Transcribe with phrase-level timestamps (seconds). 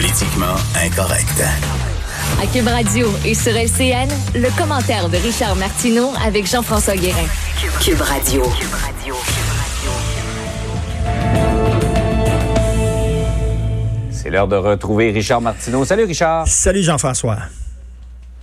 [0.00, 1.44] Politiquement incorrect.
[2.40, 7.26] À Cube Radio et sur LCN, le commentaire de Richard Martineau avec Jean-François Guérin.
[7.82, 8.42] Cube Radio.
[14.10, 15.84] C'est l'heure de retrouver Richard Martineau.
[15.84, 16.48] Salut Richard.
[16.48, 17.36] Salut Jean-François.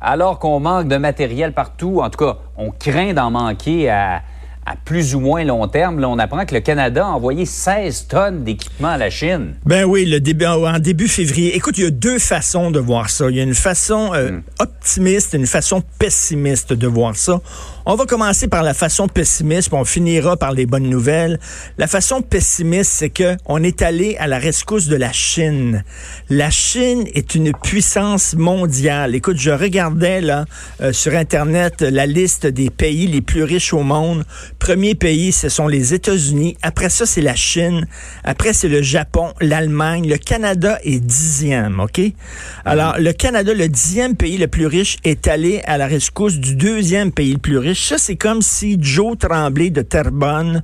[0.00, 4.22] Alors qu'on manque de matériel partout, en tout cas, on craint d'en manquer à,
[4.70, 5.98] à plus ou moins long terme.
[5.98, 9.54] Là, on apprend que le Canada a envoyé 16 tonnes d'équipements à la Chine.
[9.64, 11.56] Ben oui, le début, en début février.
[11.56, 13.28] Écoute, il y a deux façons de voir ça.
[13.30, 14.42] Il y a une façon euh, Hmm.
[14.60, 17.40] optimiste et une façon pessimiste de voir ça.
[17.86, 21.40] On va commencer par la façon pessimiste, puis on finira par les bonnes nouvelles.
[21.78, 25.82] La façon pessimiste, c'est que on est allé à la rescousse de la Chine.
[26.28, 29.14] La Chine est une puissance mondiale.
[29.14, 30.44] Écoute, je regardais là
[30.82, 34.24] euh, sur internet la liste des pays les plus riches au monde.
[34.60, 36.56] Premier pays, ce sont les États-Unis.
[36.62, 37.88] Après ça, c'est la Chine.
[38.22, 40.06] Après, c'est le Japon, l'Allemagne.
[40.08, 42.00] Le Canada est dixième, OK?
[42.64, 46.54] Alors, le Canada, le dixième pays le plus riche, est allé à la rescousse du
[46.54, 47.88] deuxième pays le plus riche.
[47.88, 50.62] Ça, c'est comme si Joe Tremblay de Terrebonne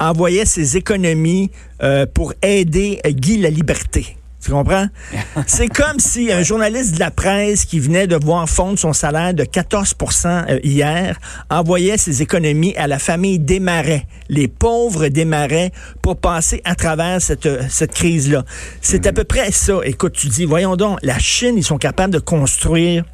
[0.00, 1.50] envoyait ses économies
[1.82, 4.17] euh, pour aider Guy la Liberté.
[4.42, 4.86] Tu comprends?
[5.46, 9.34] C'est comme si un journaliste de la presse qui venait de voir fondre son salaire
[9.34, 11.18] de 14% euh, hier
[11.50, 15.72] envoyait ses économies à la famille Desmarais, les pauvres Desmarais,
[16.02, 18.44] pour passer à travers cette, cette crise-là.
[18.80, 19.80] C'est à peu près ça.
[19.84, 23.04] Écoute, tu dis, voyons donc, la Chine, ils sont capables de construire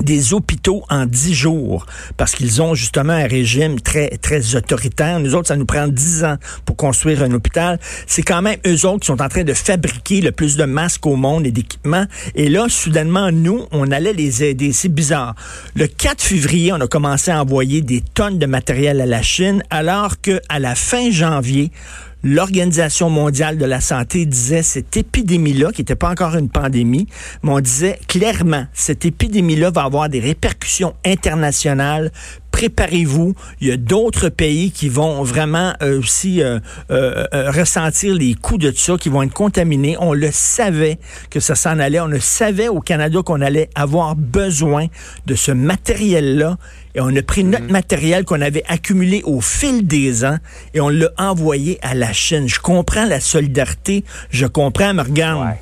[0.00, 5.20] des hôpitaux en dix jours parce qu'ils ont justement un régime très très autoritaire.
[5.20, 7.78] Nous autres, ça nous prend dix ans pour construire un hôpital.
[8.06, 11.06] C'est quand même eux autres qui sont en train de fabriquer le plus de masques
[11.06, 12.06] au monde et d'équipements.
[12.34, 14.72] Et là, soudainement, nous, on allait les aider.
[14.72, 15.34] C'est bizarre.
[15.74, 19.62] Le 4 février, on a commencé à envoyer des tonnes de matériel à la Chine,
[19.70, 21.70] alors que à la fin janvier,
[22.26, 27.06] l'Organisation mondiale de la santé disait cette épidémie-là, qui n'était pas encore une pandémie,
[27.44, 32.10] mais on disait clairement, cette épidémie-là va avoir des répercussions internationales.
[32.50, 33.34] Préparez-vous.
[33.60, 36.58] Il y a d'autres pays qui vont vraiment euh, aussi euh,
[36.90, 39.96] euh, ressentir les coups de ça, qui vont être contaminés.
[40.00, 40.98] On le savait
[41.30, 42.00] que ça s'en allait.
[42.00, 44.86] On le savait au Canada qu'on allait avoir besoin
[45.26, 46.56] de ce matériel-là.
[46.96, 50.38] Et on a pris notre matériel qu'on avait accumulé au fil des ans
[50.72, 52.48] et on l'a envoyé à la Chine.
[52.48, 54.02] Je comprends la solidarité.
[54.30, 55.46] Je comprends, mais regarde.
[55.46, 55.60] Ouais.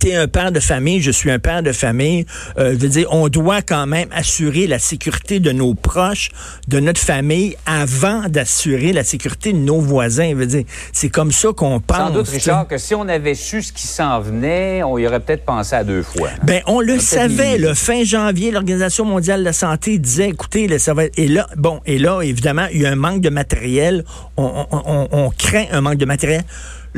[0.00, 2.24] T'es un père de famille, je suis un père de famille.
[2.58, 6.28] Euh, je veux dire, on doit quand même assurer la sécurité de nos proches,
[6.68, 10.30] de notre famille, avant d'assurer la sécurité de nos voisins.
[10.30, 11.96] Je veux dire, c'est comme ça qu'on pense.
[11.96, 12.28] Sans doute.
[12.28, 15.74] Richard, que si on avait su ce qui s'en venait, on y aurait peut-être pensé
[15.74, 16.28] à deux fois.
[16.32, 16.38] hein.
[16.44, 20.94] Ben, on le savait, le fin janvier, l'Organisation mondiale de la santé disait, écoutez, ça
[20.94, 24.04] va être- et là, bon, et là, évidemment, il y a un manque de matériel.
[24.36, 26.44] On, on- on- on craint un manque de matériel.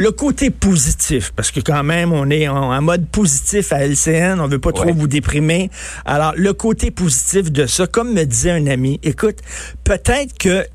[0.00, 4.41] Le côté positif, parce que quand même, on est en, en mode positif à LCN,
[4.41, 5.69] on veut pas trop vous déprimer.
[6.06, 9.41] Alors, le côté positif de ça, comme me disait un ami, écoute,
[9.84, 10.66] peut-être que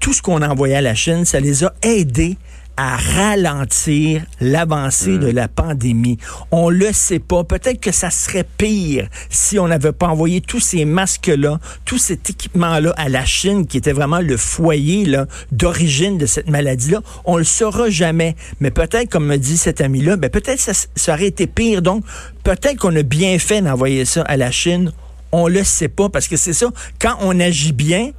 [0.00, 2.36] tout ce qu'on a envoyé à la Chine, ça les a aidés
[2.76, 6.18] à ralentir l'avancée de la pandémie.
[6.50, 7.44] On le sait pas.
[7.44, 12.30] Peut-être que ça serait pire si on n'avait pas envoyé tous ces masques-là, tout cet
[12.30, 15.06] équipement-là à la Chine, qui était vraiment le foyer
[15.50, 17.00] d'origine de cette maladie-là.
[17.24, 18.36] On le saura jamais.
[18.60, 21.82] Mais peut-être, comme me dit cet ami-là, ben peut-être ça, ça aurait été pire.
[21.82, 22.04] Donc,
[22.44, 24.92] peut-être qu'on a bien fait d'envoyer ça à la Chine.
[25.32, 26.66] On le sait pas parce que c'est ça.
[27.00, 28.10] Quand on agit bien,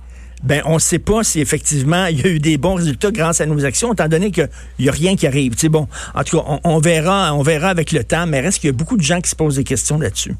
[0.43, 3.41] ben on ne sait pas si effectivement il y a eu des bons résultats grâce
[3.41, 4.49] à nos actions, étant donné qu'il
[4.79, 5.55] n'y a rien qui arrive.
[5.69, 8.73] Bon, en tout cas, on, verra, on verra avec le temps, mais reste qu'il y
[8.73, 10.35] a beaucoup de gens qui se posent des questions là-dessus.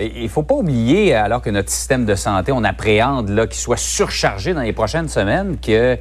[0.00, 4.54] Il faut pas oublier, alors que notre système de santé, on appréhende qu'il soit surchargé
[4.54, 5.98] dans les prochaines semaines, que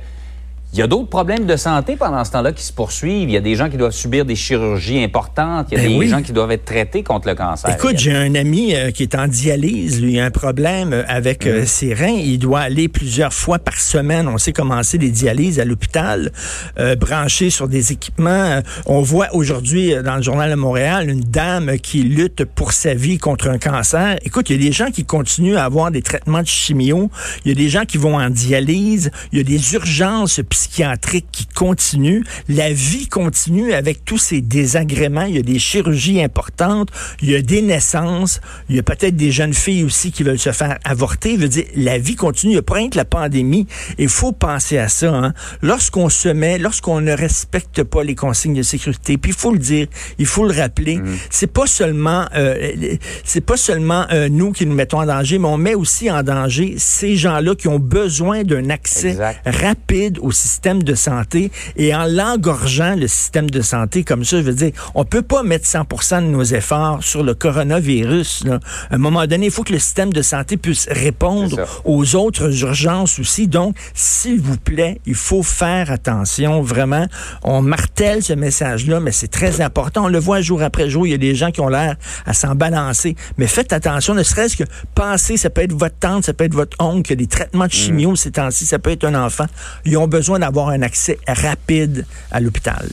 [0.71, 3.27] il y a d'autres problèmes de santé pendant ce temps-là qui se poursuivent.
[3.27, 5.68] Il y a des gens qui doivent subir des chirurgies importantes.
[5.71, 6.07] Il y a Ben des oui.
[6.07, 7.74] gens qui doivent être traités contre le cancer.
[7.74, 11.04] Écoute, j'ai un ami euh, qui est en dialyse, lui, il a un problème euh,
[11.07, 11.51] avec Mhm.
[11.51, 12.19] euh, ses reins.
[12.24, 14.27] Il doit aller plusieurs fois par semaine.
[14.27, 16.31] On sait commencer des dialyses à l'hôpital,
[16.77, 18.62] euh, branché sur des équipements.
[18.86, 23.18] On voit aujourd'hui dans le journal de Montréal une dame qui lutte pour sa vie
[23.18, 24.18] contre un cancer.
[24.24, 27.10] Écoute, il y a des gens qui continuent à avoir des traitements de chimio.
[27.44, 29.10] Il y a des gens qui vont en dialyse.
[29.31, 32.23] Il y a des urgences psychiatrique qui continue.
[32.50, 35.23] La vie continue avec tous ces désagréments.
[35.23, 36.89] Il y a des chirurgies importantes,
[37.21, 40.38] il y a des naissances, il y a peut-être des jeunes filles aussi qui veulent
[40.39, 41.35] se faire avorter.
[41.35, 42.51] Je veux dire, la vie continue.
[42.51, 43.67] Il n'y a pas rien que la pandémie.
[43.97, 45.13] Il faut penser à ça.
[45.13, 45.33] Hein.
[45.61, 49.59] Lorsqu'on se met, lorsqu'on ne respecte pas les consignes de sécurité, puis il faut le
[49.59, 51.17] dire, il faut le rappeler, Mm.
[51.29, 55.47] c'est pas seulement, euh, c'est pas seulement euh, nous qui nous mettons en danger, mais
[55.47, 59.39] on met aussi en danger ces gens-là qui ont besoin d'un accès Exact.
[59.45, 60.48] rapide au système
[60.83, 65.05] de santé et en l'engorgeant le système de santé comme ça, je veux dire, on
[65.05, 68.45] peut pas mettre 100% de nos efforts sur le coronavirus.
[68.45, 68.59] Là.
[68.89, 72.61] À un moment donné, il faut que le système de santé puisse répondre aux autres
[72.61, 73.47] urgences aussi.
[73.47, 77.05] Donc, s'il vous plaît, il faut faire attention, vraiment.
[77.43, 80.05] On martèle ce message-là, mais c'est très important.
[80.05, 81.07] On le voit jour après jour.
[81.07, 83.15] Il y a des gens qui ont l'air à s'en balancer.
[83.37, 84.65] Mais faites attention, ne serait-ce que
[84.95, 87.67] penser, ça peut être votre tante, ça peut être votre oncle, qui a des traitements
[87.67, 89.45] de chimio ces temps-ci, ça peut être un enfant.
[89.85, 92.89] Ils ont besoin d'avoir un accès rapide à l'hôpital.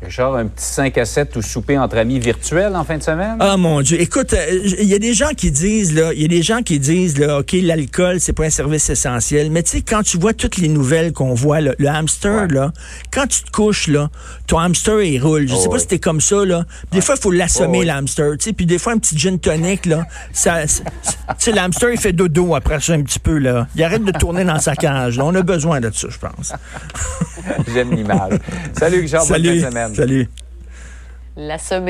[0.00, 3.36] Richard, un petit 5 à 7 ou souper entre amis virtuel en fin de semaine?
[3.40, 6.24] Ah mon Dieu, écoute, euh, il y a des gens qui disent là, il y
[6.24, 9.70] a des gens qui disent là, ok, l'alcool c'est pas un service essentiel, mais tu
[9.72, 12.54] sais quand tu vois toutes les nouvelles qu'on voit, là, le hamster Ouais.
[12.54, 12.72] là,
[13.10, 14.08] quand tu te couches là,
[14.46, 15.48] ton hamster il roule.
[15.48, 15.80] Je Oh, sais pas oui.
[15.80, 16.64] si t'es comme ça là.
[16.92, 17.86] Des fois il faut l'assommer Oh, oui.
[17.86, 20.76] le hamster, tu sais, puis des fois un petit gin tonic là, ça, tu
[21.38, 23.66] sais le hamster il fait dodo après ça un petit peu là.
[23.74, 25.16] Il arrête de tourner dans sa cage.
[25.18, 25.24] là.
[25.24, 26.52] On a besoin de ça, je pense.
[27.74, 28.34] J'aime l'image.
[28.78, 29.60] Salut Richard, bonne fin de Salut,
[29.94, 30.08] semaine.
[30.08, 30.28] salut.
[31.36, 31.86] L'assommer.